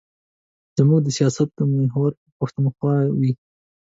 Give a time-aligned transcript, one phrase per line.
[0.77, 3.31] زموږ د سیاست محور به پښتونخوا وي.